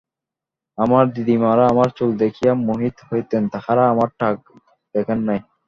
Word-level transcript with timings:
আমার 0.77 1.05
দিদিমারা 1.15 1.63
আমার 1.67 1.89
চুল 1.97 2.09
দেখিয়া 2.23 2.51
মোহিত 2.67 2.95
হইতেন, 3.09 3.43
তাঁহারা 3.53 3.83
আমার 3.93 4.09
টাক 4.19 4.35
দেখেন 4.95 5.19
নাই। 5.27 5.39